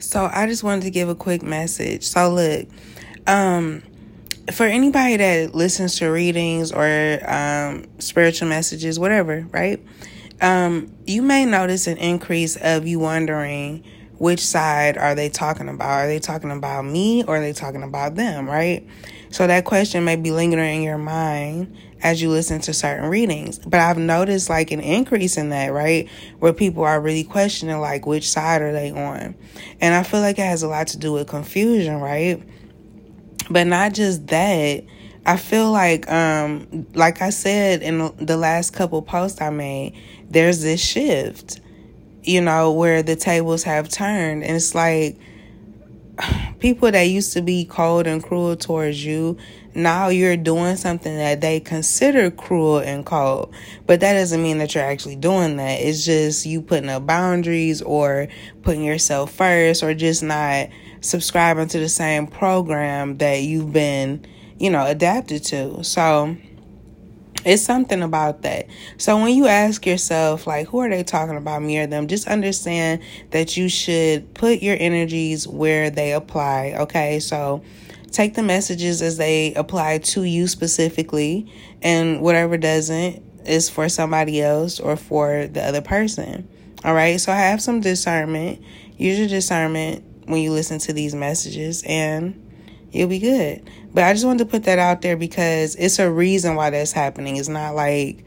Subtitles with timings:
[0.00, 2.04] So I just wanted to give a quick message.
[2.04, 2.68] So look,
[3.26, 3.82] um,
[4.52, 9.80] for anybody that listens to readings or um, spiritual messages, whatever, right?
[10.40, 13.84] Um, you may notice an increase of you wondering
[14.18, 15.90] which side are they talking about?
[15.90, 18.86] Are they talking about me or are they talking about them, right?
[19.30, 23.58] So that question may be lingering in your mind as you listen to certain readings.
[23.58, 26.08] But I've noticed like an increase in that, right?
[26.38, 29.34] Where people are really questioning like which side are they on.
[29.80, 32.42] And I feel like it has a lot to do with confusion, right?
[33.50, 34.84] But not just that.
[35.26, 39.94] I feel like um like I said in the last couple posts I made,
[40.30, 41.60] there's this shift,
[42.22, 45.18] you know, where the tables have turned and it's like
[46.58, 49.36] people that used to be cold and cruel towards you,
[49.74, 53.54] now you're doing something that they consider cruel and cold.
[53.86, 55.80] But that doesn't mean that you're actually doing that.
[55.80, 58.28] It's just you putting up boundaries or
[58.62, 60.68] putting yourself first or just not
[61.00, 64.26] subscribing to the same program that you've been,
[64.58, 65.82] you know, adapted to.
[65.84, 66.36] So,
[67.44, 68.66] it's something about that.
[68.98, 72.28] So when you ask yourself, like, who are they talking about, me or them, just
[72.28, 76.74] understand that you should put your energies where they apply.
[76.80, 77.20] Okay.
[77.20, 77.62] So
[78.10, 81.50] take the messages as they apply to you specifically,
[81.82, 86.48] and whatever doesn't is for somebody else or for the other person.
[86.84, 87.20] All right.
[87.20, 88.62] So have some discernment.
[88.96, 92.49] Use your discernment when you listen to these messages and
[92.92, 93.68] you'll be good.
[93.92, 96.92] But I just wanted to put that out there because it's a reason why that's
[96.92, 97.36] happening.
[97.36, 98.24] It's not like,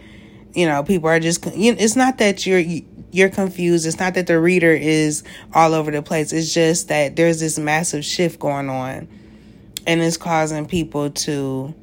[0.53, 2.63] you know, people are just, you know, it's not that you're,
[3.11, 3.85] you're confused.
[3.85, 6.33] It's not that the reader is all over the place.
[6.33, 9.07] It's just that there's this massive shift going on
[9.85, 11.73] and it's causing people to,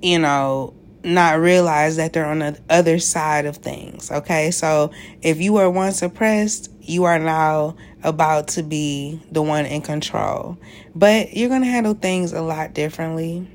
[0.00, 0.74] you know,
[1.04, 4.10] not realize that they're on the other side of things.
[4.10, 4.50] Okay.
[4.50, 4.90] So
[5.22, 10.58] if you were once oppressed, you are now about to be the one in control.
[10.94, 13.48] But you're going to handle things a lot differently.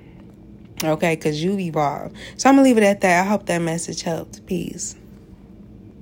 [0.84, 1.16] Okay.
[1.16, 2.16] Because you've evolved.
[2.38, 3.26] So I'm going to leave it at that.
[3.26, 4.46] I hope that message helped.
[4.46, 4.96] Peace.